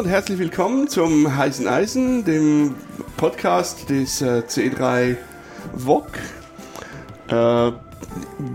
und 0.00 0.08
herzlich 0.08 0.38
willkommen 0.38 0.88
zum 0.88 1.36
Heißen 1.36 1.68
Eisen, 1.68 2.24
dem 2.24 2.74
Podcast 3.18 3.90
des 3.90 4.22
äh, 4.22 4.42
C3 4.48 5.16
VOG. 5.74 6.06
Äh, 7.28 7.72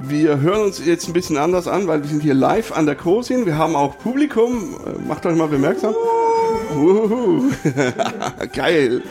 wir 0.07 0.39
hören 0.39 0.61
uns 0.63 0.83
jetzt 0.83 1.07
ein 1.07 1.13
bisschen 1.13 1.37
anders 1.37 1.67
an, 1.67 1.85
weil 1.85 2.01
wir 2.01 2.09
sind 2.09 2.23
hier 2.23 2.33
live 2.33 2.71
an 2.71 2.87
der 2.87 2.95
Cosin. 2.95 3.45
Wir 3.45 3.59
haben 3.59 3.75
auch 3.75 3.95
Publikum. 3.99 4.75
Äh, 4.87 5.07
macht 5.07 5.23
euch 5.27 5.35
mal 5.35 5.47
bemerksam. 5.47 5.93
Uhuhu. 6.73 7.51
Geil. 8.55 9.03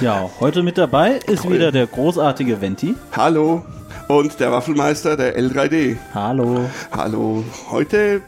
Ja, 0.00 0.28
heute 0.40 0.64
mit 0.64 0.78
dabei 0.78 1.20
ist 1.28 1.44
Toll. 1.44 1.52
wieder 1.52 1.70
der 1.70 1.86
großartige 1.86 2.60
Venti. 2.60 2.96
Hallo. 3.12 3.64
Und 4.08 4.40
der 4.40 4.50
Waffelmeister, 4.50 5.16
der 5.16 5.38
L3D. 5.38 5.98
Hallo. 6.12 6.68
Hallo. 6.90 7.44
Heute 7.70 8.22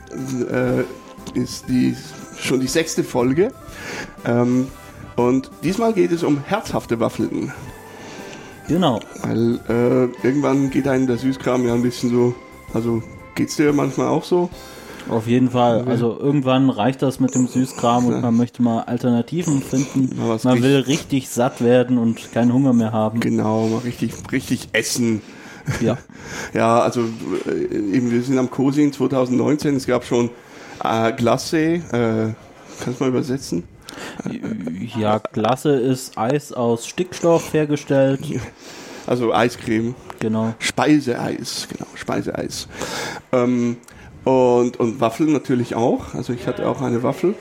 ist 1.34 1.68
die, 1.68 1.96
schon 2.40 2.60
die 2.60 2.66
sechste 2.66 3.04
Folge. 3.04 3.52
Ähm, 4.24 4.68
und 5.16 5.50
diesmal 5.62 5.92
geht 5.92 6.12
es 6.12 6.22
um 6.22 6.38
herzhafte 6.44 7.00
Waffeln. 7.00 7.52
Genau. 8.68 9.00
Weil 9.22 9.60
äh, 9.68 10.26
irgendwann 10.26 10.70
geht 10.70 10.86
einem 10.86 11.06
der 11.06 11.16
Süßkram 11.16 11.66
ja 11.66 11.74
ein 11.74 11.82
bisschen 11.82 12.10
so. 12.10 12.34
Also 12.74 13.02
geht's 13.34 13.56
dir 13.56 13.72
manchmal 13.72 14.08
auch 14.08 14.24
so? 14.24 14.50
Auf 15.08 15.26
jeden 15.26 15.50
Fall. 15.50 15.84
Also 15.88 16.18
irgendwann 16.20 16.68
reicht 16.68 17.00
das 17.00 17.18
mit 17.18 17.34
dem 17.34 17.46
Süßkram 17.48 18.04
und 18.06 18.20
man 18.20 18.36
möchte 18.36 18.62
mal 18.62 18.82
Alternativen 18.82 19.62
finden. 19.62 20.10
Mal 20.18 20.38
Man 20.44 20.62
will 20.62 20.76
richtig- 20.80 20.88
richtig 21.22 21.28
satt 21.30 21.62
werden 21.64 21.96
und 21.96 22.30
keinen 22.32 22.52
Hunger 22.52 22.74
mehr 22.74 22.92
haben. 22.92 23.18
Genau, 23.20 23.68
mal 23.68 23.78
richtig, 23.78 24.12
richtig 24.30 24.68
essen. 24.72 25.22
Ja. 25.80 25.96
Ja, 26.52 26.80
also 26.80 27.02
äh, 27.46 27.74
eben, 27.74 28.10
wir 28.10 28.22
sind 28.22 28.36
am 28.38 28.50
Cosin 28.50 28.92
2019. 28.92 29.76
Es 29.76 29.86
gab 29.86 30.04
schon 30.04 30.28
äh, 30.82 31.12
Glacé. 31.12 31.82
Äh, 31.92 32.34
kannst 32.82 33.00
du 33.00 33.04
mal 33.04 33.10
übersetzen? 33.10 33.64
Ja, 34.96 35.18
Glasse 35.32 35.70
ist 35.70 36.16
Eis 36.16 36.52
aus 36.52 36.86
Stickstoff 36.86 37.52
hergestellt. 37.52 38.20
Also 39.06 39.32
Eiscreme. 39.32 39.94
Genau. 40.20 40.54
Speiseeis, 40.58 41.68
genau, 41.70 41.86
Speiseeis. 41.94 42.68
Ähm, 43.32 43.78
und, 44.24 44.78
und 44.78 45.00
Waffeln 45.00 45.32
natürlich 45.32 45.74
auch. 45.74 46.14
Also 46.14 46.32
ich 46.32 46.46
hatte 46.46 46.68
auch 46.68 46.82
eine 46.82 47.02
Waffel. 47.02 47.34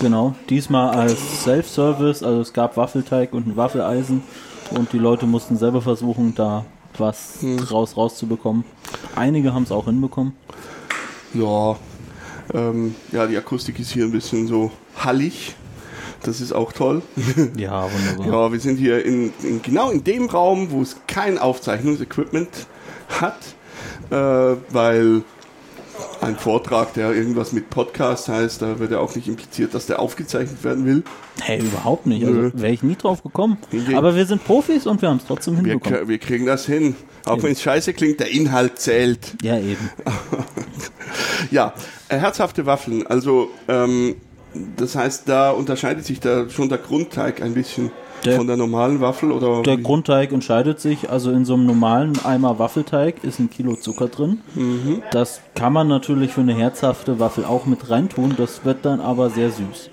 Genau. 0.00 0.34
Diesmal 0.48 0.90
als 0.90 1.44
Self-Service. 1.44 2.22
Also 2.22 2.40
es 2.40 2.52
gab 2.52 2.76
Waffelteig 2.76 3.32
und 3.34 3.46
ein 3.46 3.56
Waffeleisen. 3.56 4.22
Und 4.70 4.92
die 4.92 4.98
Leute 4.98 5.26
mussten 5.26 5.56
selber 5.56 5.82
versuchen, 5.82 6.34
da 6.34 6.64
was 6.98 7.38
draus 7.68 7.96
rauszubekommen. 7.96 8.64
Einige 9.14 9.54
haben 9.54 9.62
es 9.62 9.72
auch 9.72 9.84
hinbekommen. 9.84 10.34
Ja, 11.34 11.76
ähm, 12.54 12.94
ja, 13.12 13.26
die 13.26 13.36
Akustik 13.36 13.78
ist 13.80 13.90
hier 13.92 14.04
ein 14.04 14.12
bisschen 14.12 14.46
so 14.46 14.70
hallig. 14.98 15.54
Das 16.22 16.40
ist 16.40 16.52
auch 16.52 16.72
toll. 16.72 17.02
Ja, 17.56 17.88
wunderbar. 17.92 18.26
Ja, 18.46 18.52
wir 18.52 18.60
sind 18.60 18.76
hier 18.76 19.04
in, 19.04 19.32
in 19.42 19.60
genau 19.62 19.90
in 19.90 20.04
dem 20.04 20.26
Raum, 20.26 20.70
wo 20.70 20.80
es 20.82 20.96
kein 21.08 21.36
Aufzeichnungsequipment 21.38 22.48
hat, 23.20 23.38
äh, 24.10 24.56
weil 24.72 25.22
ein 26.20 26.36
Vortrag, 26.36 26.94
der 26.94 27.12
irgendwas 27.12 27.52
mit 27.52 27.68
Podcast 27.70 28.28
heißt, 28.28 28.62
da 28.62 28.78
wird 28.78 28.92
ja 28.92 28.98
auch 29.00 29.14
nicht 29.16 29.26
impliziert, 29.26 29.74
dass 29.74 29.86
der 29.86 29.98
aufgezeichnet 29.98 30.62
werden 30.62 30.86
will. 30.86 31.02
Hey, 31.40 31.58
überhaupt 31.60 32.06
nicht. 32.06 32.24
Also 32.24 32.52
wäre 32.54 32.72
ich 32.72 32.84
nie 32.84 32.94
drauf 32.94 33.22
gekommen. 33.24 33.58
Aber 33.94 34.14
wir 34.14 34.24
sind 34.26 34.44
Profis 34.44 34.86
und 34.86 35.02
wir 35.02 35.08
haben 35.08 35.16
es 35.18 35.24
trotzdem 35.26 35.56
Wir, 35.64 35.72
hinbekommen. 35.72 36.00
krie- 36.04 36.08
wir 36.08 36.18
kriegen 36.18 36.46
das 36.46 36.66
hin. 36.66 36.94
Auch 37.24 37.42
wenn 37.42 37.52
es 37.52 37.62
scheiße 37.62 37.92
klingt, 37.94 38.20
der 38.20 38.30
Inhalt 38.30 38.78
zählt. 38.78 39.36
Ja, 39.42 39.58
eben. 39.58 39.90
Ja, 41.50 41.72
äh, 42.08 42.16
herzhafte 42.16 42.66
Waffeln. 42.66 43.06
Also, 43.06 43.48
ähm, 43.68 44.16
das 44.76 44.94
heißt, 44.96 45.28
da 45.28 45.50
unterscheidet 45.50 46.04
sich 46.04 46.20
da 46.20 46.48
schon 46.50 46.68
der 46.68 46.78
Grundteig 46.78 47.40
ein 47.42 47.54
bisschen 47.54 47.90
Der- 48.24 48.36
von 48.36 48.46
der 48.46 48.56
normalen 48.56 49.00
Waffel 49.00 49.32
oder 49.32 49.62
Der 49.62 49.78
wie? 49.78 49.82
Grundteig 49.82 50.30
entscheidet 50.32 50.78
sich. 50.80 51.10
Also 51.10 51.30
in 51.30 51.44
so 51.44 51.54
einem 51.54 51.66
normalen 51.66 52.12
Eimer 52.24 52.58
Waffelteig 52.58 53.24
ist 53.24 53.40
ein 53.40 53.50
Kilo 53.50 53.74
Zucker 53.76 54.08
drin. 54.08 54.40
Mhm. 54.54 55.02
Das 55.10 55.40
kann 55.54 55.72
man 55.72 55.88
natürlich 55.88 56.32
für 56.32 56.42
eine 56.42 56.54
herzhafte 56.54 57.18
Waffel 57.18 57.44
auch 57.44 57.66
mit 57.66 57.88
reintun. 57.90 58.34
Das 58.36 58.64
wird 58.64 58.84
dann 58.84 59.00
aber 59.00 59.30
sehr 59.30 59.50
süß. 59.50 59.90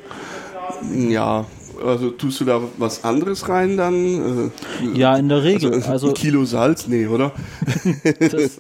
Ja, 1.10 1.46
also 1.86 2.12
tust 2.12 2.40
du 2.42 2.46
da 2.46 2.60
was 2.78 3.04
anderes 3.04 3.48
rein 3.50 3.78
dann? 3.78 4.50
Äh, 4.84 4.98
Ja, 4.98 5.16
in 5.18 5.30
der 5.30 5.44
Regel. 5.44 5.74
ein 5.74 5.84
Also 5.84 6.12
Kilo 6.14 6.46
Salz? 6.46 6.88
Nee, 6.88 7.08
oder? 7.08 7.32
das, 8.20 8.58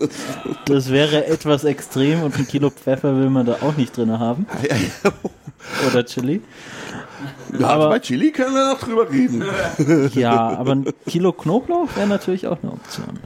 das 0.65 0.89
wäre 0.89 1.25
etwas 1.27 1.63
extrem 1.63 2.23
und 2.23 2.35
ein 2.37 2.47
Kilo 2.47 2.69
Pfeffer 2.69 3.15
will 3.17 3.29
man 3.29 3.45
da 3.45 3.57
auch 3.61 3.75
nicht 3.77 3.95
drin 3.97 4.17
haben. 4.19 4.45
Oder 5.87 6.05
Chili. 6.05 6.41
Ja, 7.59 7.67
Aber- 7.67 7.89
bei 7.89 7.99
Chili 7.99 8.31
können 8.31 8.53
wir 8.53 8.71
noch 8.73 8.79
drüber 8.79 9.09
reden. 9.09 9.43
Ja, 10.13 10.31
aber 10.57 10.71
ein 10.71 10.85
Kilo 11.07 11.33
Knoblauch 11.33 11.89
wäre 11.95 12.07
natürlich 12.07 12.47
auch 12.47 12.57
eine 12.63 12.71
Option. 12.73 13.19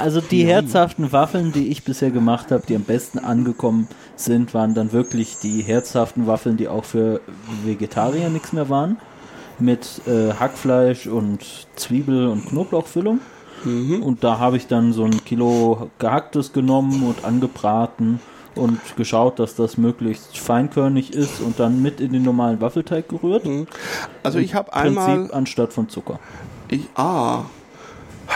Also 0.00 0.20
die 0.20 0.44
herzhaften 0.44 1.12
Waffeln, 1.12 1.52
die 1.52 1.68
ich 1.68 1.84
bisher 1.84 2.10
gemacht 2.10 2.50
habe, 2.50 2.64
die 2.66 2.76
am 2.76 2.82
besten 2.82 3.18
angekommen 3.18 3.88
sind, 4.16 4.54
waren 4.54 4.74
dann 4.74 4.92
wirklich 4.92 5.38
die 5.42 5.62
herzhaften 5.62 6.26
Waffeln, 6.26 6.56
die 6.56 6.68
auch 6.68 6.84
für 6.84 7.20
Vegetarier 7.64 8.28
nichts 8.28 8.52
mehr 8.52 8.68
waren. 8.68 8.98
Mit 9.58 10.02
äh, 10.06 10.32
Hackfleisch 10.34 11.06
und 11.08 11.44
Zwiebel- 11.74 12.28
und 12.28 12.46
Knoblauchfüllung. 12.46 13.20
Und 13.64 14.22
da 14.22 14.38
habe 14.38 14.56
ich 14.56 14.68
dann 14.68 14.92
so 14.92 15.04
ein 15.04 15.24
Kilo 15.24 15.90
gehacktes 15.98 16.52
genommen 16.52 17.02
und 17.02 17.24
angebraten 17.24 18.20
und 18.54 18.80
geschaut, 18.96 19.38
dass 19.38 19.54
das 19.54 19.78
möglichst 19.78 20.38
feinkörnig 20.38 21.12
ist 21.12 21.40
und 21.40 21.58
dann 21.58 21.82
mit 21.82 22.00
in 22.00 22.12
den 22.12 22.22
normalen 22.22 22.60
Waffelteig 22.60 23.08
gerührt. 23.08 23.44
Also 24.22 24.38
ich 24.38 24.54
habe 24.54 24.70
Prinzip 24.70 24.98
einmal, 24.98 25.32
anstatt 25.32 25.72
von 25.72 25.88
Zucker. 25.88 26.18
ich, 26.68 26.82
ah, 26.94 27.46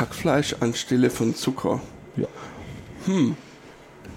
Hackfleisch 0.03 0.57
anstelle 0.61 1.09
von 1.11 1.35
Zucker. 1.35 1.81
Ja. 2.17 2.27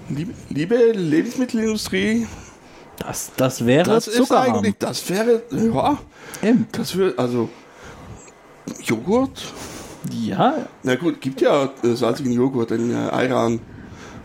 Liebe, 0.09 0.33
liebe 0.49 0.75
Lebensmittelindustrie, 0.93 2.27
Das, 2.97 3.31
das 3.37 3.65
wäre 3.65 3.83
das 3.83 4.07
ist 4.07 4.17
zuckerarm. 4.17 4.55
eigentlich, 4.57 4.75
das 4.79 5.09
wäre, 5.09 5.43
ja, 5.51 5.97
Eben. 6.43 6.67
das 6.71 6.95
wird, 6.95 7.17
also 7.19 7.49
Joghurt, 8.83 9.53
Ja, 10.11 10.67
Na 10.83 10.95
gut, 10.95 11.19
gibt 11.21 11.41
ja 11.41 11.69
äh, 11.83 11.95
salzigen 11.95 12.31
Joghurt 12.31 12.71
in 12.71 12.91
äh, 12.91 12.95
Ayran, 12.95 13.59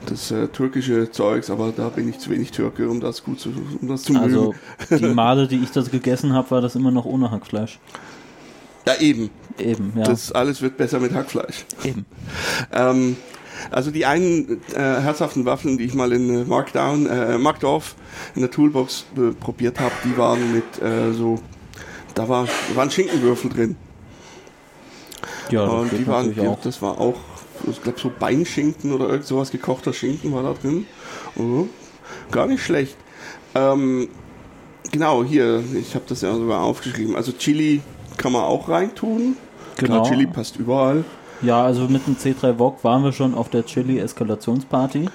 das 0.07 0.31
äh, 0.31 0.49
türkische 0.49 1.11
Zeugs, 1.11 1.51
aber 1.51 1.73
da 1.73 1.89
bin 1.89 2.09
ich 2.09 2.19
zu 2.19 2.31
wenig 2.31 2.51
Türke, 2.53 2.89
um 2.89 3.01
das 3.01 3.23
gut 3.25 3.41
zu, 3.41 3.51
um 3.81 3.89
das 3.89 4.03
zu 4.03 4.15
also 4.17 4.55
mögen. 4.91 5.09
die 5.09 5.15
Male, 5.15 5.47
die 5.49 5.57
ich 5.63 5.71
das 5.73 5.91
gegessen 5.91 6.33
habe, 6.35 6.51
war 6.51 6.61
das 6.61 6.75
immer 6.75 6.91
noch 6.91 7.05
ohne 7.07 7.31
Hackfleisch. 7.31 7.79
Ja, 8.95 9.01
eben. 9.01 9.31
Eben, 9.59 9.93
ja. 9.97 10.05
Das 10.05 10.33
alles 10.33 10.63
wird 10.63 10.77
besser 10.77 11.01
mit 11.01 11.13
Hackfleisch. 11.13 11.65
eben. 11.85 12.07
Ähm, 12.73 13.17
also 13.71 13.91
die 13.91 14.07
einen 14.07 14.61
äh, 14.73 14.79
herzhaften 14.79 15.45
Waffeln, 15.45 15.77
die 15.77 15.85
ich 15.85 15.95
mal 15.95 16.13
in 16.13 16.31
äh, 16.31 16.45
Markdown, 16.45 17.07
äh, 17.07 17.39
Markdorf 17.39 17.95
in 18.35 18.41
der 18.41 18.51
Toolbox 18.51 19.05
äh, 19.17 19.33
probiert 19.33 19.79
habe, 19.79 19.93
die 20.05 20.17
waren 20.17 20.53
mit 20.53 20.83
äh, 20.83 21.13
so, 21.13 21.41
da 22.15 22.29
war, 22.29 22.49
waren 22.75 22.91
Schinkenwürfel 22.91 23.51
drin. 23.51 23.77
Ja, 25.51 25.67
das 25.67 25.75
Und 25.75 25.93
die 25.93 26.07
waren, 26.07 26.39
auch. 26.49 26.61
das 26.63 26.81
war 26.81 26.99
auch, 26.99 27.17
ich 27.69 27.83
glaube 27.83 28.01
so 28.01 28.11
Beinschinken 28.19 28.93
oder 28.93 29.09
irgend 29.09 29.27
sowas, 29.27 29.51
gekochter 29.51 29.93
Schinken 29.93 30.33
war 30.33 30.43
da 30.43 30.55
drin. 30.55 30.87
Oh, 31.37 31.67
gar 32.31 32.47
nicht 32.47 32.63
schlecht. 32.63 32.97
Ähm, 33.55 34.09
genau, 34.91 35.25
hier, 35.25 35.63
ich 35.79 35.95
habe 35.95 36.05
das 36.09 36.23
ja 36.23 36.35
sogar 36.35 36.63
aufgeschrieben. 36.63 37.17
Also 37.17 37.33
Chili 37.33 37.83
kann 38.21 38.33
man 38.33 38.43
auch 38.43 38.69
reintun. 38.69 39.37
Genau. 39.77 40.03
Klar, 40.03 40.05
Chili 40.05 40.27
passt 40.27 40.57
überall. 40.57 41.05
Ja, 41.41 41.65
also 41.65 41.89
mit 41.89 42.07
dem 42.07 42.17
C3 42.17 42.59
Wok 42.59 42.85
waren 42.85 43.03
wir 43.03 43.13
schon 43.13 43.35
auf 43.35 43.49
der 43.49 43.65
Chili-Eskalationsparty. 43.65 45.09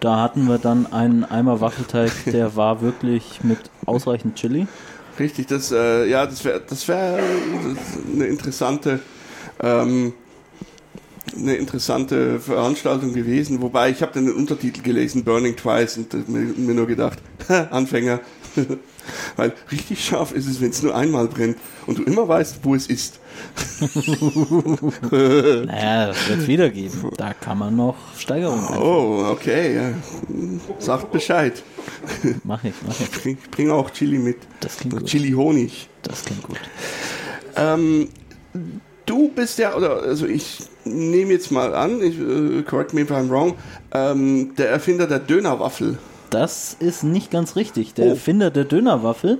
Da 0.00 0.22
hatten 0.22 0.48
wir 0.48 0.58
dann 0.58 0.90
einen 0.90 1.24
Eimer 1.24 1.60
Waffelteig, 1.60 2.12
der 2.26 2.56
war 2.56 2.80
wirklich 2.80 3.44
mit 3.44 3.58
ausreichend 3.84 4.36
Chili. 4.36 4.66
Richtig, 5.18 5.46
das, 5.48 5.70
äh, 5.70 6.06
ja, 6.06 6.24
das 6.26 6.44
wäre 6.44 6.62
das 6.66 6.88
wär 6.88 7.18
eine 8.12 8.24
interessante, 8.24 9.00
ähm, 9.62 10.14
eine 11.36 11.56
interessante 11.56 12.40
Veranstaltung 12.40 13.12
gewesen. 13.12 13.60
Wobei 13.60 13.90
ich 13.90 14.00
habe 14.00 14.12
dann 14.14 14.26
den 14.26 14.34
Untertitel 14.34 14.82
gelesen, 14.82 15.24
Burning 15.24 15.56
Twice, 15.56 15.98
und 15.98 16.28
mir, 16.28 16.40
mir 16.40 16.74
nur 16.74 16.86
gedacht, 16.86 17.18
Anfänger. 17.70 18.20
Weil 19.36 19.52
richtig 19.70 20.04
scharf 20.04 20.32
ist 20.32 20.46
es, 20.46 20.60
wenn 20.60 20.70
es 20.70 20.82
nur 20.82 20.94
einmal 20.94 21.28
brennt 21.28 21.56
und 21.86 21.98
du 21.98 22.02
immer 22.02 22.26
weißt, 22.26 22.60
wo 22.62 22.74
es 22.74 22.86
ist. 22.86 23.20
Naja, 25.10 26.06
das 26.08 26.28
wird 26.28 26.40
es 26.40 26.48
wieder 26.48 26.70
geben. 26.70 27.10
Da 27.16 27.34
kann 27.34 27.58
man 27.58 27.76
noch 27.76 27.96
Steigerungen 28.16 28.66
einführen. 28.66 28.82
Oh, 28.82 29.28
okay, 29.30 29.74
ja. 29.76 29.90
Sagt 30.78 31.12
Bescheid. 31.12 31.62
Mach 32.44 32.64
ich, 32.64 32.74
mach 32.86 32.98
ich. 32.98 33.10
Bring, 33.10 33.38
bring 33.50 33.70
auch 33.70 33.90
Chili 33.90 34.18
mit. 34.18 34.38
Das 34.60 34.78
klingt 34.78 34.96
gut. 34.96 35.06
Chili 35.06 35.32
Honig. 35.32 35.88
Das 36.02 36.24
klingt 36.24 36.42
gut. 36.42 36.58
Ähm, 37.56 38.08
du 39.06 39.28
bist 39.28 39.58
ja, 39.58 39.74
oder 39.74 40.02
also 40.02 40.26
ich 40.26 40.58
nehme 40.84 41.32
jetzt 41.32 41.50
mal 41.50 41.74
an, 41.74 42.02
ich, 42.02 42.18
äh, 42.18 42.62
correct 42.62 42.94
me 42.94 43.02
if 43.02 43.10
I'm 43.10 43.28
wrong, 43.28 43.54
ähm, 43.92 44.54
der 44.56 44.70
Erfinder 44.70 45.06
der 45.06 45.20
Dönerwaffel. 45.20 45.98
Das 46.38 46.76
ist 46.78 47.02
nicht 47.02 47.30
ganz 47.30 47.56
richtig. 47.56 47.94
Der 47.94 48.04
Oh. 48.06 48.10
Erfinder 48.10 48.50
der 48.50 48.64
Dönerwaffel 48.64 49.38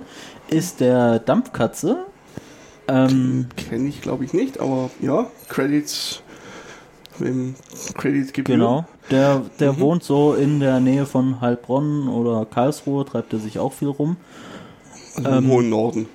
ist 0.49 0.79
der 0.79 1.19
Dampfkatze. 1.19 2.05
Ähm, 2.87 3.47
Kenne 3.55 3.87
ich, 3.89 4.01
glaube 4.01 4.25
ich, 4.25 4.33
nicht, 4.33 4.59
aber 4.59 4.89
ja, 4.99 5.27
Credits, 5.47 6.23
wem 7.19 7.53
Credits 7.95 8.33
gebühren. 8.33 8.59
genau. 8.59 8.85
Der, 9.11 9.43
der 9.59 9.73
Mhm. 9.73 9.79
wohnt 9.79 10.03
so 10.03 10.33
in 10.33 10.59
der 10.59 10.79
Nähe 10.79 11.05
von 11.05 11.39
Heilbronn 11.39 12.07
oder 12.07 12.45
Karlsruhe, 12.45 13.05
treibt 13.05 13.31
er 13.31 13.37
sich 13.39 13.59
auch 13.59 13.73
viel 13.73 13.89
rum. 13.89 14.17
Also 15.17 15.29
Im 15.29 15.47
hohen 15.49 15.69
Norden. 15.69 16.07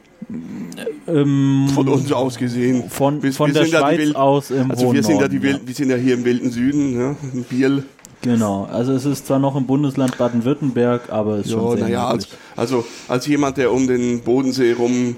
Ähm, 1.07 1.69
Von 1.75 1.89
uns 1.89 2.11
aus 2.11 2.39
gesehen. 2.39 2.91
von, 2.91 3.23
Wir- 3.23 3.33
von 3.33 3.49
wir 3.55 3.55
der 3.55 3.67
ja 3.67 3.79
Schweiz 3.79 4.15
aus 4.17 4.51
im 4.51 4.71
Also 4.71 4.87
hohen 4.87 4.95
wir 4.97 5.03
sind, 5.05 5.15
ja 5.15 5.21
Norden, 5.23 5.33
die 5.33 5.43
Wild, 5.43 5.61
wir 5.67 5.75
sind 5.75 5.91
ja 5.91 5.97
hier 5.97 6.15
im 6.15 6.25
wilden 6.25 6.51
Süden, 6.51 6.97
ne? 6.97 7.17
in 7.33 7.45
Biel. 7.45 7.85
Genau, 8.23 8.65
also 8.71 8.93
es 8.93 9.05
ist 9.05 9.27
zwar 9.27 9.39
noch 9.41 9.57
im 9.57 9.67
Bundesland 9.67 10.17
Baden-Württemberg, 10.17 11.11
aber 11.11 11.39
es 11.39 11.47
ist 11.47 11.53
Ja, 11.53 11.59
schon 11.59 11.77
sehr 11.77 11.85
naja, 11.87 12.07
als, 12.07 12.29
also 12.57 12.85
als 13.09 13.27
jemand, 13.27 13.57
der 13.57 13.73
um 13.73 13.87
den 13.87 14.23
Bodensee 14.23 14.73
rum 14.73 15.17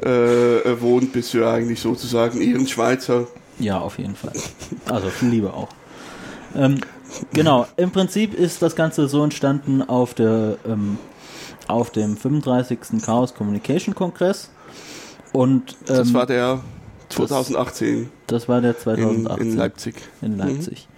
äh, 0.00 0.80
wohnt, 0.80 1.12
bist 1.12 1.34
du 1.34 1.38
ja 1.38 1.52
eigentlich 1.52 1.80
sozusagen 1.80 2.40
Ehrenschweizer. 2.40 3.26
Ja, 3.58 3.80
auf 3.80 3.98
jeden 3.98 4.14
Fall. 4.14 4.32
Also 4.88 5.08
viel 5.08 5.30
Liebe 5.30 5.52
auch. 5.52 5.68
Ähm, 6.54 6.80
genau, 7.32 7.66
im 7.76 7.90
Prinzip 7.90 8.34
ist 8.34 8.62
das 8.62 8.76
Ganze 8.76 9.08
so 9.08 9.24
entstanden 9.24 9.82
auf, 9.82 10.14
der, 10.14 10.56
ähm, 10.68 10.98
auf 11.66 11.90
dem 11.90 12.16
35. 12.16 12.78
Chaos 13.04 13.34
Communication 13.34 13.94
Kongress. 13.94 14.50
Und 15.32 15.72
ähm, 15.88 15.96
Das 15.96 16.14
war 16.14 16.26
der 16.26 16.60
2018 17.08 18.08
das 18.26 18.48
war 18.48 18.60
der 18.60 18.72
in, 18.72 18.78
2018 18.78 19.46
in 19.50 19.56
Leipzig. 19.56 19.94
in 20.22 20.36
Leipzig. 20.38 20.88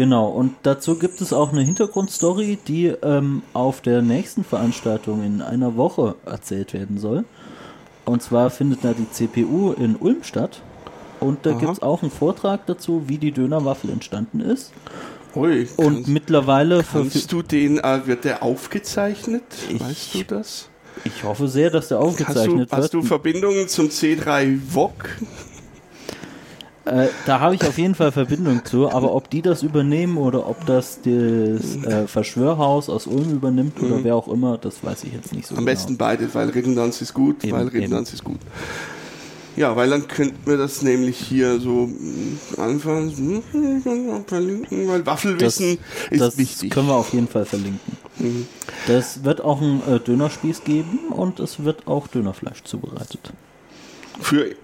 Genau, 0.00 0.28
und 0.28 0.54
dazu 0.62 0.94
gibt 0.98 1.20
es 1.20 1.30
auch 1.34 1.52
eine 1.52 1.60
Hintergrundstory, 1.60 2.56
die 2.66 2.86
ähm, 2.86 3.42
auf 3.52 3.82
der 3.82 4.00
nächsten 4.00 4.44
Veranstaltung 4.44 5.22
in 5.22 5.42
einer 5.42 5.76
Woche 5.76 6.14
erzählt 6.24 6.72
werden 6.72 6.96
soll. 6.96 7.24
Und 8.06 8.22
zwar 8.22 8.48
findet 8.48 8.82
da 8.82 8.94
die 8.94 9.10
CPU 9.10 9.72
in 9.72 9.96
Ulm 9.96 10.22
statt. 10.22 10.62
Und 11.20 11.44
da 11.44 11.52
gibt 11.52 11.72
es 11.72 11.82
auch 11.82 12.00
einen 12.00 12.10
Vortrag 12.10 12.64
dazu, 12.64 13.02
wie 13.08 13.18
die 13.18 13.30
Dönerwaffel 13.30 13.90
entstanden 13.90 14.40
ist. 14.40 14.72
Ui, 15.34 15.68
Und 15.76 15.92
kannst, 15.96 16.08
mittlerweile, 16.08 16.82
für, 16.82 17.00
kannst 17.00 17.30
du 17.30 17.42
den, 17.42 17.76
äh, 17.78 18.06
wird 18.06 18.24
der 18.24 18.42
aufgezeichnet? 18.42 19.42
Ich- 19.68 19.80
weißt 19.82 20.14
du 20.14 20.22
das? 20.24 20.70
ich 21.04 21.24
hoffe 21.24 21.46
sehr, 21.46 21.68
dass 21.68 21.88
der 21.88 21.98
Hast 21.98 22.04
du, 22.04 22.08
aufgezeichnet 22.24 22.72
hast 22.72 22.94
du 22.94 22.98
wird. 23.00 23.06
Verbindungen 23.08 23.68
zum 23.68 23.88
C3 23.90 24.58
VOG? 24.66 24.92
Äh, 26.90 27.08
da 27.24 27.38
habe 27.38 27.54
ich 27.54 27.62
auf 27.62 27.78
jeden 27.78 27.94
Fall 27.94 28.10
Verbindung 28.10 28.64
zu, 28.64 28.90
aber 28.90 29.14
ob 29.14 29.30
die 29.30 29.42
das 29.42 29.62
übernehmen 29.62 30.16
oder 30.16 30.48
ob 30.48 30.66
das 30.66 30.98
das 31.02 31.76
äh, 31.84 32.08
Verschwörhaus 32.08 32.88
aus 32.88 33.06
Ulm 33.06 33.30
übernimmt 33.30 33.80
oder 33.80 34.02
wer 34.02 34.16
auch 34.16 34.26
immer, 34.26 34.58
das 34.58 34.82
weiß 34.82 35.04
ich 35.04 35.12
jetzt 35.12 35.32
nicht 35.32 35.46
so 35.46 35.54
Mhm. 35.54 35.58
Am 35.60 35.64
genau. 35.66 35.76
besten 35.76 35.96
beide, 35.96 36.34
weil 36.34 36.48
Redundanz 36.50 37.00
ist 37.00 37.14
gut, 37.14 37.44
Eben, 37.44 37.52
weil 37.56 37.68
Redundanz 37.68 38.12
ist 38.12 38.24
gut. 38.24 38.40
Ja, 39.56 39.76
weil 39.76 39.90
dann 39.90 40.08
könnten 40.08 40.50
wir 40.50 40.56
das 40.56 40.82
nämlich 40.82 41.16
hier 41.18 41.60
so 41.60 41.86
mm, 41.86 42.38
anfangen, 42.56 43.42
mm, 43.52 44.24
verlinken, 44.26 44.88
weil 44.88 45.04
Waffelwissen 45.06 45.78
ist 46.10 46.20
das 46.20 46.38
wichtig. 46.38 46.70
können 46.70 46.88
wir 46.88 46.94
auf 46.94 47.12
jeden 47.12 47.28
Fall 47.28 47.44
verlinken. 47.44 47.96
Mhm. 48.18 48.46
Das 48.88 49.22
wird 49.22 49.40
auch 49.42 49.60
einen 49.60 49.82
äh, 49.88 50.00
Dönerspieß 50.00 50.64
geben 50.64 51.08
und 51.10 51.38
es 51.40 51.62
wird 51.62 51.86
auch 51.86 52.08
Dönerfleisch 52.08 52.62
zubereitet. 52.64 53.32
Für 54.20 54.54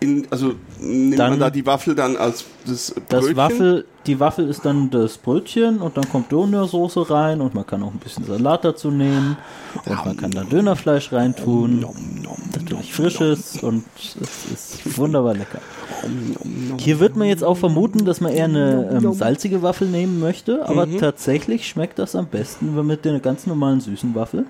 in, 0.00 0.26
also 0.30 0.54
nimmt 0.80 1.18
Dann- 1.18 1.30
man 1.30 1.40
da 1.40 1.50
die 1.50 1.66
Waffel 1.66 1.94
dann 1.94 2.16
als 2.16 2.44
das 2.66 2.94
Das 3.08 3.20
Brötchen? 3.20 3.36
Waffel, 3.36 3.84
die 4.06 4.20
Waffel 4.20 4.48
ist 4.48 4.64
dann 4.64 4.90
das 4.90 5.18
Brötchen 5.18 5.78
und 5.78 5.96
dann 5.96 6.08
kommt 6.08 6.30
Dönersoße 6.30 7.10
rein 7.10 7.40
und 7.40 7.54
man 7.54 7.66
kann 7.66 7.82
auch 7.82 7.92
ein 7.92 7.98
bisschen 7.98 8.24
Salat 8.24 8.64
dazu 8.64 8.90
nehmen 8.92 9.36
und 9.84 10.04
man 10.06 10.16
kann 10.16 10.30
da 10.30 10.44
Dönerfleisch 10.44 11.12
reintun. 11.12 11.84
Natürlich 12.54 12.92
frisches 12.94 13.62
und 13.62 13.84
es 13.96 14.80
ist 14.84 14.98
wunderbar 14.98 15.34
lecker. 15.34 15.58
Hier 16.78 17.00
wird 17.00 17.16
man 17.16 17.26
jetzt 17.28 17.42
auch 17.42 17.56
vermuten, 17.56 18.04
dass 18.04 18.20
man 18.20 18.32
eher 18.32 18.44
eine 18.44 19.00
ähm, 19.02 19.12
salzige 19.14 19.62
Waffel 19.62 19.88
nehmen 19.88 20.20
möchte, 20.20 20.66
aber 20.68 20.86
Mhm. 20.86 20.98
tatsächlich 20.98 21.66
schmeckt 21.68 21.98
das 21.98 22.14
am 22.14 22.26
besten 22.26 22.76
wenn 22.76 22.86
mit 22.86 23.04
der 23.04 23.18
ganz 23.20 23.46
normalen 23.46 23.80
süßen 23.80 24.14
Waffel. 24.14 24.46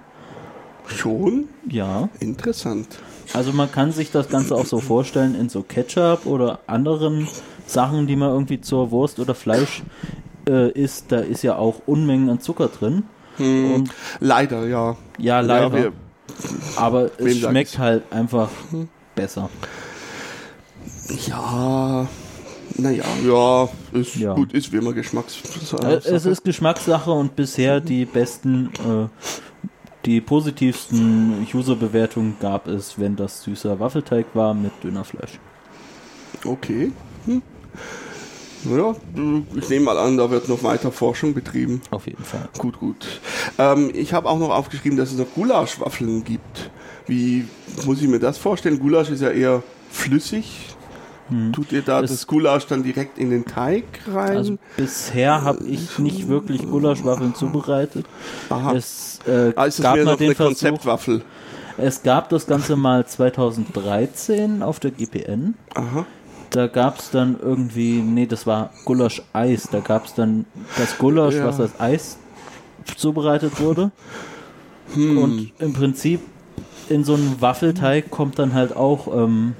Schon 0.87 1.49
Ja. 1.69 2.09
interessant. 2.21 2.87
Also 3.35 3.53
man 3.53 3.71
kann 3.71 3.93
sich 3.93 4.11
das 4.11 4.29
Ganze 4.29 4.55
auch 4.55 4.67
so 4.67 4.81
vorstellen 4.81 5.35
in 5.35 5.49
so 5.49 5.63
Ketchup 5.63 6.27
oder 6.27 6.61
anderen 6.67 7.29
Sachen, 7.67 8.07
die 8.07 8.17
man 8.17 8.31
irgendwie 8.31 8.61
zur 8.61 8.91
Wurst 8.91 9.19
oder 9.19 9.35
Fleisch 9.35 9.83
äh, 10.49 10.71
isst. 10.71 11.13
Da 11.13 11.19
ist 11.19 11.43
ja 11.43 11.57
auch 11.57 11.83
Unmengen 11.87 12.31
an 12.31 12.41
Zucker 12.41 12.69
drin. 12.69 13.05
Und 13.39 13.91
Leider, 14.19 14.67
ja. 14.67 14.97
ja, 15.19 15.41
leider. 15.41 15.67
Ja, 15.67 15.85
wir, 15.85 15.93
aber 16.77 17.11
es 17.19 17.39
schmeckt 17.39 17.79
halt 17.79 18.03
einfach 18.11 18.49
besser. 19.15 19.49
ja 21.27 22.09
naja, 22.79 23.05
ja, 23.27 23.69
ist 23.93 24.17
Ja. 24.17 24.35
gut, 24.35 24.53
ist 24.53 24.73
wie 24.73 24.77
immer 24.77 24.93
Geschmackssache. 24.93 25.85
Äh, 25.85 26.15
es 26.15 26.27
ist 26.27 26.45
Geschmackssache 26.45 27.11
und 27.11 27.35
bisher 27.35 27.81
die 27.81 28.05
besten, 28.05 28.71
äh, 28.77 29.09
die 30.08 30.22
positivsten 30.22 31.46
User-Bewertungen 31.52 32.37
gab 32.40 32.66
es, 32.66 32.99
wenn 32.99 33.14
das 33.14 33.43
süßer 33.43 33.78
Waffelteig 33.78 34.26
war 34.32 34.55
mit 34.55 34.72
Dönerfleisch. 34.82 35.38
Okay. 36.44 36.93
Hm. 37.26 37.43
Naja, 38.64 38.96
ich 39.55 39.69
nehme 39.69 39.84
mal 39.84 39.99
an, 39.99 40.16
da 40.16 40.31
wird 40.31 40.49
noch 40.49 40.62
weiter 40.62 40.90
Forschung 40.90 41.34
betrieben. 41.34 41.82
Auf 41.90 42.06
jeden 42.06 42.25
Fall. 42.25 42.49
Gut, 42.56 42.81
gut. 42.81 43.20
Ähm, 43.58 43.90
ich 43.94 44.14
habe 44.14 44.28
auch 44.28 44.38
noch 44.38 44.50
aufgeschrieben, 44.50 44.96
dass 44.96 45.12
es 45.12 45.19
noch 45.19 45.31
Gulaschwaffeln 45.34 46.25
gibt. 46.25 46.70
Wie 47.06 47.44
muss 47.84 48.00
ich 48.00 48.08
mir 48.08 48.19
das 48.19 48.38
vorstellen? 48.38 48.81
Gulasch 48.81 49.10
ist 49.10 49.20
ja 49.20 49.31
eher 49.31 49.62
flüssig. 49.90 50.75
Tut 51.53 51.73
ihr 51.73 51.83
da 51.83 52.01
Es- 52.01 52.11
das 52.11 52.27
Gulasch 52.27 52.67
dann 52.67 52.83
direkt 52.83 53.19
in 53.19 53.31
den 53.31 53.45
Teig 53.45 53.85
rein? 54.13 54.37
Also 54.37 54.59
bisher 54.77 55.43
habe 55.43 55.65
ich 55.65 55.99
nicht 55.99 56.29
wirklich 56.29 56.67
Gulaschwaffeln 56.69 57.35
zubereitet. 57.35 58.07
Aha. 58.49 58.73
Es 58.75 59.19
äh, 59.27 59.53
ah, 59.57 59.65
ist 59.67 59.83
gab 59.83 59.97
mehr 59.97 60.05
mal 60.05 60.13
noch 60.13 60.19
den 60.19 60.27
eine 60.29 60.35
Versuch. 60.35 60.49
Konzeptwaffel? 60.51 61.23
Es 61.77 62.03
gab 62.03 62.29
das 62.31 62.47
Ganze 62.47 62.77
mal 62.77 63.07
2013 63.07 64.63
auf 64.63 64.81
der 64.81 64.91
GPN. 64.91 65.55
Aha. 65.75 66.07
Da 66.51 66.67
gab 66.67 66.99
es 66.99 67.11
dann 67.11 67.37
irgendwie, 67.41 68.01
nee, 68.01 68.27
das 68.27 68.47
war 68.47 68.70
Gulasch-Eis. 68.87 69.69
Da 69.70 69.81
gab 69.81 70.06
es 70.06 70.15
dann 70.15 70.47
das 70.79 70.97
Gulasch, 70.99 71.35
Ja. 71.35 71.44
was 71.47 71.61
als 71.61 71.79
Eis 71.79 72.17
zubereitet 72.97 73.61
wurde. 73.61 73.91
Hm. 74.94 75.19
Und 75.19 75.53
im 75.58 75.75
Prinzip 75.75 76.20
in 76.89 77.05
so 77.05 77.15
einen 77.15 77.37
Waffelteig 77.41 78.11
kommt 78.11 78.39
dann 78.39 78.55
halt 78.55 78.75
auch 78.75 79.15
ähm, 79.15 79.55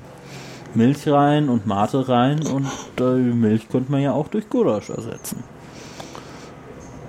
Milch 0.79 1.07
rein 1.09 1.49
und 1.49 1.67
Mate 1.67 2.09
rein 2.09 2.39
und 2.47 2.65
äh, 3.01 3.17
die 3.17 3.35
Milch 3.35 3.69
konnte 3.69 3.91
man 3.93 4.01
ja 4.01 4.13
auch 4.13 4.29
durch 4.29 4.49
Gulasch 4.49 4.89
ersetzen. 4.91 5.43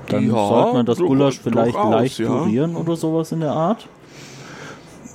Dann 0.09 0.27
Ja, 0.27 0.47
sollte 0.47 0.73
man 0.73 0.85
das 0.85 0.97
Gulasch 0.97 1.39
vielleicht 1.39 1.75
durchaus, 1.75 1.91
leicht 1.91 2.19
ja. 2.19 2.27
pürieren 2.43 2.75
oder 2.75 2.95
sowas 2.95 3.31
in 3.31 3.41
der 3.41 3.51
Art. 3.51 3.87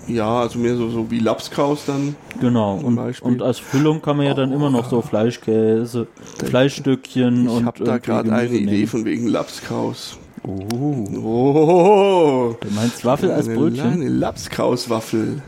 Ja, 0.07 0.41
also 0.41 0.59
mehr 0.59 0.77
so, 0.77 0.91
so 0.91 1.11
wie 1.11 1.19
Lapskaus 1.19 1.87
dann. 1.87 2.15
Genau, 2.41 2.75
und, 2.77 2.99
und 3.23 3.43
als 3.43 3.59
Füllung 3.59 4.03
kann 4.03 4.19
man 4.19 4.27
ja 4.27 4.35
dann 4.35 4.53
immer 4.53 4.69
noch 4.71 4.89
so 4.89 5.01
Fleischkäse, 5.01 6.07
Fleischstückchen 6.45 7.47
Ich 7.47 7.51
und 7.51 7.65
habe 7.65 7.79
da 7.85 7.93
irgendwie 7.95 8.07
gerade 8.11 8.31
eine 8.33 8.43
Gemüse 8.49 8.63
Idee 8.63 8.73
nehmen. 8.73 8.87
von 8.87 9.05
wegen 9.07 9.27
Lapskaus. 9.29 10.19
Oh, 10.47 11.07
Oh, 11.23 12.55
du 12.61 12.71
meinst 12.75 13.03
Waffel 13.07 13.31
als 13.31 13.49
eine 13.49 13.57
Brötchen? 13.57 13.93
kleine 13.93 14.09
Lapskauswaffel. 14.11 15.43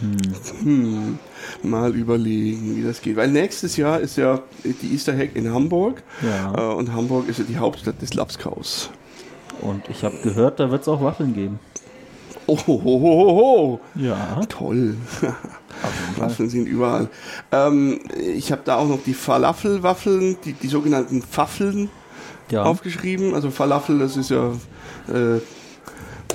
Hm. 0.00 1.18
Mal 1.62 1.94
überlegen, 1.94 2.76
wie 2.76 2.82
das 2.82 3.00
geht. 3.00 3.16
Weil 3.16 3.28
nächstes 3.28 3.76
Jahr 3.76 4.00
ist 4.00 4.16
ja 4.16 4.40
die 4.64 4.92
Easter 4.92 5.16
Hack 5.16 5.30
in 5.34 5.52
Hamburg. 5.52 6.02
Ja. 6.22 6.72
Äh, 6.72 6.74
und 6.74 6.92
Hamburg 6.92 7.28
ist 7.28 7.38
ja 7.38 7.44
die 7.48 7.58
Hauptstadt 7.58 8.00
des 8.00 8.14
Lapskaus. 8.14 8.90
Und 9.60 9.88
ich 9.88 10.04
habe 10.04 10.16
gehört, 10.22 10.58
da 10.58 10.70
wird 10.70 10.82
es 10.82 10.88
auch 10.88 11.02
Waffeln 11.02 11.34
geben. 11.34 11.58
Oh, 12.46 12.58
ho, 12.66 12.82
ho, 12.82 13.00
ho. 13.00 13.80
Ja, 13.94 14.40
toll. 14.48 14.96
Waffeln 16.16 16.48
sind 16.48 16.66
überall. 16.66 17.08
Ähm, 17.52 18.00
ich 18.16 18.50
habe 18.50 18.62
da 18.64 18.76
auch 18.76 18.88
noch 18.88 19.02
die 19.04 19.14
Falafelwaffeln, 19.14 20.36
die, 20.44 20.54
die 20.54 20.68
sogenannten 20.68 21.22
Faffeln 21.22 21.90
Ja, 22.50 22.64
aufgeschrieben. 22.64 23.34
Also 23.34 23.50
Falafel, 23.50 23.98
das 23.98 24.16
ist 24.16 24.30
ja 24.30 24.52
äh, 25.08 25.40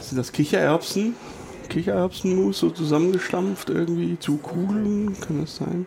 sind 0.01 0.17
das 0.17 0.31
Kichererbsen? 0.31 1.15
Kichererbsenmus 1.69 2.59
so 2.59 2.69
zusammengestampft 2.69 3.69
irgendwie 3.69 4.17
zu 4.19 4.37
Kugeln, 4.37 5.15
kann 5.19 5.41
das 5.41 5.57
sein? 5.57 5.85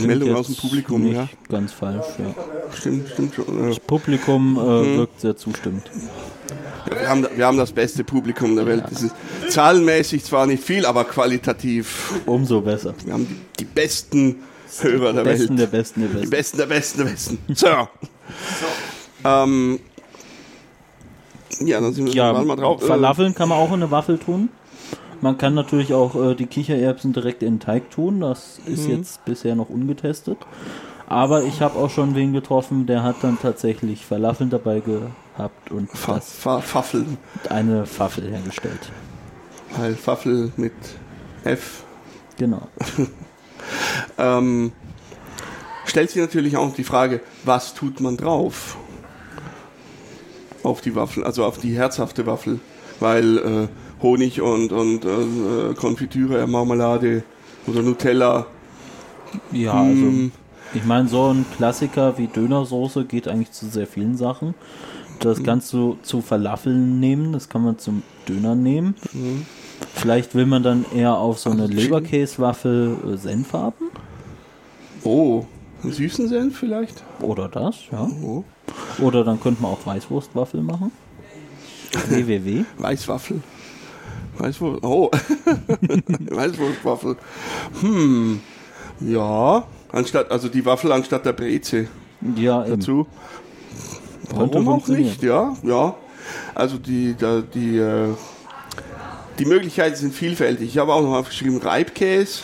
Meldung 0.00 0.34
aus 0.34 0.46
dem 0.46 0.56
Publikum, 0.56 1.02
nicht 1.02 1.14
ja. 1.16 1.28
ganz 1.50 1.72
falsch. 1.72 2.06
Ja. 2.18 2.34
Stimmt, 2.74 3.08
stimmt 3.10 3.34
schon. 3.34 3.68
Das 3.68 3.78
Publikum 3.80 4.56
äh, 4.56 4.60
Mhm. 4.82 4.96
wirkt 4.98 5.20
sehr 5.20 5.36
zustimmend. 5.36 5.90
Wir 6.88 7.08
haben, 7.08 7.26
wir 7.34 7.46
haben 7.46 7.58
das 7.58 7.72
beste 7.72 8.02
Publikum 8.04 8.56
der 8.56 8.64
Welt. 8.66 8.84
Das 8.90 9.02
ist 9.02 9.14
zahlenmäßig 9.48 10.24
zwar 10.24 10.46
nicht 10.46 10.62
viel, 10.62 10.86
aber 10.86 11.04
qualitativ. 11.04 12.12
Umso 12.24 12.62
besser. 12.62 12.94
Wir 13.04 13.12
haben 13.12 13.26
die, 13.26 13.64
die 13.64 13.64
besten 13.66 14.36
Hörer 14.80 15.12
der 15.12 15.24
Besten 15.24 15.48
Welt. 15.58 15.60
der 15.60 15.66
Besten 15.78 16.00
der 16.00 16.08
Die 16.08 16.14
Besten. 16.28 16.30
besten 16.30 16.58
der 16.58 16.66
besten 16.66 16.98
der 16.98 17.04
besten. 17.04 17.38
So. 17.54 17.66
Ähm, 19.24 19.80
Ja, 21.60 21.80
dann 21.80 21.92
sind 21.92 22.06
wir 22.06 22.12
Ja, 22.14 22.32
mal 22.32 22.56
drauf. 22.56 22.82
Falafeln 22.84 23.34
kann 23.34 23.48
man 23.48 23.58
auch 23.58 23.68
in 23.68 23.74
eine 23.74 23.90
Waffel 23.90 24.18
tun. 24.18 24.48
Man 25.20 25.38
kann 25.38 25.54
natürlich 25.54 25.94
auch 25.94 26.14
äh, 26.14 26.34
die 26.34 26.46
Kichererbsen 26.46 27.12
direkt 27.12 27.42
in 27.42 27.54
den 27.54 27.60
Teig 27.60 27.90
tun. 27.90 28.20
Das 28.20 28.58
ist 28.66 28.86
Mhm. 28.86 28.96
jetzt 28.96 29.24
bisher 29.24 29.54
noch 29.54 29.70
ungetestet. 29.70 30.38
Aber 31.08 31.44
ich 31.44 31.60
habe 31.60 31.78
auch 31.78 31.88
schon 31.90 32.14
wen 32.14 32.32
getroffen, 32.32 32.86
der 32.86 33.02
hat 33.02 33.16
dann 33.22 33.38
tatsächlich 33.40 34.04
Falafeln 34.04 34.50
dabei 34.50 34.80
gehabt 34.80 35.70
und 35.70 35.88
Fa 35.90 36.20
Fa 36.20 36.60
Faffeln. 36.60 37.16
eine 37.48 37.84
Waffel 37.98 38.28
hergestellt. 38.30 38.90
Weil 39.76 39.94
Faffel 39.94 40.52
mit 40.56 40.72
F. 41.44 41.84
Genau. 42.36 42.66
Ähm, 44.18 44.72
stellt 45.86 46.10
sich 46.10 46.20
natürlich 46.22 46.56
auch 46.56 46.72
die 46.74 46.84
Frage, 46.84 47.20
was 47.44 47.74
tut 47.74 48.00
man 48.00 48.16
drauf? 48.16 48.76
Auf 50.66 50.80
die 50.80 50.96
Waffel, 50.96 51.22
also 51.22 51.44
auf 51.44 51.58
die 51.58 51.76
herzhafte 51.76 52.26
Waffel. 52.26 52.58
Weil 52.98 53.38
äh, 53.38 53.68
Honig 54.02 54.40
und, 54.40 54.72
und 54.72 55.04
äh, 55.04 55.74
Konfitüre, 55.74 56.44
Marmelade 56.46 57.22
oder 57.66 57.82
Nutella. 57.82 58.46
Ja, 59.52 59.74
also 59.74 60.02
hm, 60.02 60.32
ich 60.74 60.84
meine, 60.84 61.08
so 61.08 61.32
ein 61.32 61.44
Klassiker 61.56 62.18
wie 62.18 62.26
Dönersoße 62.26 63.04
geht 63.04 63.28
eigentlich 63.28 63.52
zu 63.52 63.66
sehr 63.66 63.86
vielen 63.86 64.16
Sachen. 64.16 64.54
Das 65.20 65.42
kannst 65.42 65.72
du 65.72 65.98
zu 66.02 66.20
Falafeln 66.20 66.98
nehmen, 67.00 67.32
das 67.32 67.48
kann 67.48 67.62
man 67.62 67.78
zum 67.78 68.02
Döner 68.28 68.54
nehmen. 68.54 68.96
Vielleicht 69.94 70.34
will 70.34 70.46
man 70.46 70.62
dann 70.62 70.84
eher 70.94 71.16
auf 71.16 71.38
so 71.38 71.50
eine 71.50 71.62
Also. 71.62 71.74
Leberkäswaffel 71.74 72.96
äh, 73.14 73.16
Senf 73.16 73.52
haben. 73.52 73.90
oh, 75.04 75.46
einen 75.82 75.92
süßen 75.92 76.28
Senf 76.28 76.58
vielleicht? 76.58 77.02
Oder 77.20 77.48
das, 77.48 77.76
ja. 77.92 78.08
Oh. 78.22 78.44
Oder 78.98 79.24
dann 79.24 79.40
könnte 79.40 79.62
man 79.62 79.72
auch 79.72 79.84
Weißwurstwaffel 79.86 80.62
machen. 80.62 80.90
www. 82.08 82.64
Weißwaffel. 82.78 83.42
Weißwurst. 84.38 84.82
Oh. 84.84 85.10
Weißwurstwaffel. 86.30 87.16
Hm. 87.80 88.40
Ja. 89.00 89.64
Anstatt, 89.92 90.30
also 90.30 90.48
die 90.48 90.64
Waffel 90.64 90.92
anstatt 90.92 91.24
der 91.24 91.32
Breze 91.32 91.88
Ja, 92.36 92.64
eben. 92.64 92.78
dazu. 92.78 93.06
Warum 94.30 94.68
auch 94.68 94.86
nicht, 94.88 95.22
ja. 95.22 95.54
Ja. 95.62 95.94
Also 96.54 96.78
die, 96.78 97.14
da, 97.16 97.40
die, 97.40 97.78
äh, 97.78 98.08
die 99.38 99.44
Möglichkeiten 99.44 99.96
sind 99.96 100.14
vielfältig. 100.14 100.68
Ich 100.68 100.78
habe 100.78 100.92
auch 100.92 101.02
noch 101.02 101.14
aufgeschrieben 101.14 101.58
Reibkäse. 101.58 102.40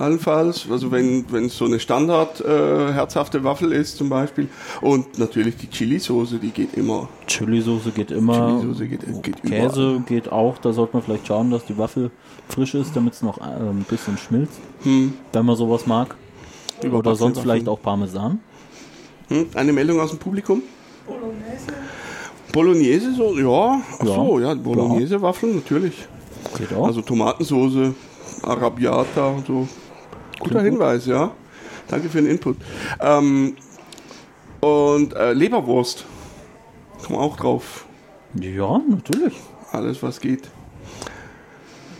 Allenfalls, 0.00 0.66
also 0.70 0.90
wenn 0.90 1.26
wenn 1.30 1.44
es 1.44 1.56
so 1.58 1.66
eine 1.66 1.78
Standard 1.78 2.40
äh, 2.40 2.92
herzhafte 2.92 3.44
Waffel 3.44 3.70
ist 3.72 3.96
zum 3.98 4.08
Beispiel. 4.08 4.48
Und 4.80 5.18
natürlich 5.18 5.56
die 5.58 5.68
Chili-Soße, 5.68 6.38
die 6.38 6.50
geht 6.50 6.74
immer. 6.74 7.08
Chili-Soße 7.26 7.90
geht 7.90 8.10
immer. 8.10 8.60
Chili-Soße 8.60 8.86
geht- 8.88 9.22
geht 9.22 9.42
Käse 9.42 9.82
überall. 9.82 10.00
geht 10.06 10.32
auch. 10.32 10.56
Da 10.58 10.72
sollte 10.72 10.94
man 10.94 11.02
vielleicht 11.02 11.26
schauen, 11.26 11.50
dass 11.50 11.64
die 11.66 11.76
Waffel 11.76 12.10
frisch 12.48 12.74
ist, 12.74 12.96
damit 12.96 13.12
es 13.14 13.22
noch 13.22 13.38
äh, 13.38 13.42
ein 13.44 13.84
bisschen 13.88 14.16
schmilzt. 14.16 14.58
Hm. 14.84 15.12
Wenn 15.32 15.44
man 15.46 15.56
sowas 15.56 15.86
mag. 15.86 16.16
Oder 16.78 16.86
Überbackene 16.88 17.16
sonst 17.16 17.36
Waffeln. 17.36 17.42
vielleicht 17.52 17.68
auch 17.68 17.82
Parmesan. 17.82 18.40
Hm? 19.28 19.46
Eine 19.54 19.72
Meldung 19.74 20.00
aus 20.00 20.10
dem 20.10 20.18
Publikum? 20.18 20.62
Bolognese, 22.52 23.14
so, 23.14 23.36
ja. 23.38 23.80
Ach 23.98 24.04
Ja. 24.04 24.14
so, 24.14 24.40
ja, 24.40 24.54
Bolognese-Waffeln, 24.54 25.56
natürlich. 25.56 25.94
Geht 26.58 26.72
auch. 26.74 26.86
Also 26.86 27.00
Tomatensoße, 27.02 27.94
Arabiata 28.42 29.28
und 29.28 29.46
so. 29.46 29.68
Guter 30.40 30.62
gut. 30.62 30.72
Hinweis, 30.72 31.06
ja. 31.06 31.30
Danke 31.88 32.08
für 32.08 32.20
den 32.20 32.30
Input. 32.30 32.56
Ähm, 33.00 33.56
und 34.60 35.14
äh, 35.14 35.32
Leberwurst. 35.32 36.04
Kommen 37.06 37.18
auch 37.18 37.36
drauf. 37.36 37.86
ja, 38.34 38.80
natürlich. 38.88 39.34
Alles, 39.72 40.02
was 40.02 40.20
geht. 40.20 40.50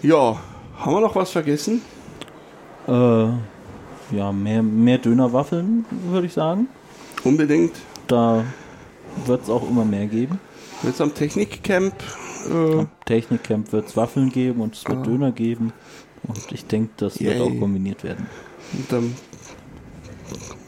Ja, 0.02 0.38
haben 0.78 0.92
wir 0.94 1.00
noch 1.00 1.14
was 1.14 1.30
vergessen? 1.30 1.82
Äh, 2.88 2.92
ja, 4.12 4.32
mehr, 4.32 4.62
mehr 4.62 4.98
Dönerwaffeln, 4.98 5.84
würde 6.08 6.26
ich 6.26 6.32
sagen. 6.32 6.68
Unbedingt. 7.22 7.72
Da 8.08 8.44
wird 9.26 9.42
es 9.44 9.50
auch 9.50 9.68
immer 9.68 9.84
mehr 9.84 10.06
geben. 10.06 10.40
Jetzt 10.82 11.00
am 11.00 11.14
Technikcamp. 11.14 11.94
Äh, 12.50 12.78
Am 12.80 12.88
Technikcamp 13.04 13.72
wird 13.72 13.88
es 13.88 13.96
Waffeln 13.96 14.30
geben 14.30 14.60
und 14.62 14.74
es 14.74 14.88
wird 14.88 15.06
Döner 15.06 15.30
geben. 15.32 15.72
Und 16.26 16.52
ich 16.52 16.66
denke, 16.66 16.90
das 16.96 17.20
wird 17.20 17.36
Yay. 17.36 17.42
auch 17.42 17.58
kombiniert 17.58 18.04
werden. 18.04 18.26
Und 18.72 18.92
dann 18.92 19.14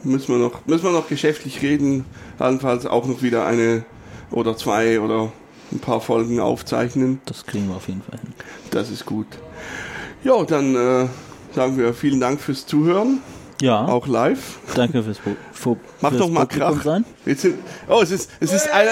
müssen 0.03 0.29
wir 0.29 0.39
noch, 0.39 0.67
müssen 0.67 0.85
wir 0.85 0.93
noch 0.93 1.09
geschäftlich 1.09 1.63
reden. 1.63 2.05
Allenfalls 2.39 2.87
auch 2.87 3.07
noch 3.07 3.23
wieder 3.23 3.47
eine 3.47 3.85
oder 4.31 4.57
zwei 4.57 5.01
oder 5.01 5.33
ein 5.71 5.79
paar 5.79 6.01
Folgen 6.01 6.41
aufzeichnen. 6.41 7.21
Das 7.27 7.47
kriegen 7.47 7.69
wir 7.69 7.77
auf 7.77 7.89
jeden 7.89 8.03
Fall 8.03 8.19
hin. 8.19 8.33
Das 8.71 8.91
ist 8.91 9.07
gut. 9.07 9.27
Ja, 10.25 10.43
dann 10.45 10.75
äh, 10.75 11.09
sagen 11.55 11.77
wir 11.79 11.95
vielen 11.95 12.21
Dank 12.21 12.41
fürs 12.41 12.67
Zuhören, 12.67 13.21
Ja, 13.63 13.87
auch 13.87 14.07
live. 14.09 14.59
danke 14.75 15.03
fürs, 15.05 15.19
Fu- 15.53 15.77
Mach 16.01 16.11
fürs 16.11 16.21
doch 16.23 16.29
mal 16.31 16.47
Publikum 16.47 16.75
Krach. 16.75 16.83
sein. 16.85 17.05
Jetzt 17.25 17.43
sind, 17.43 17.55
oh, 17.89 18.01
es 18.03 18.11
ist, 18.11 18.29
es 18.41 18.53
ist 18.53 18.69
eine, 18.73 18.91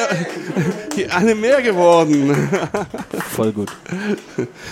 eine 1.14 1.34
mehr 1.34 1.60
geworden. 1.60 2.32
Voll 3.32 3.50
gut. 3.52 3.72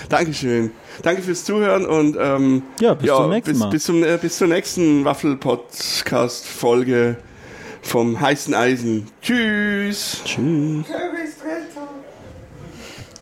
Dankeschön. 0.07 0.71
Danke 1.01 1.21
fürs 1.21 1.43
Zuhören 1.43 1.85
und 1.85 2.15
ähm, 2.19 2.63
Ja, 2.79 2.93
bis 2.93 3.09
zum 3.11 3.29
nächsten 3.29 3.51
bis, 3.51 3.59
Mal. 3.59 3.69
Bis, 3.69 3.83
zum, 3.83 4.01
äh, 4.03 4.17
bis 4.21 4.37
zur 4.37 4.47
nächsten 4.47 5.03
Waffel-Podcast-Folge 5.03 7.17
vom 7.81 8.21
heißen 8.21 8.53
Eisen. 8.53 9.07
Tschüss. 9.21 10.21
Tschüss. 10.23 10.85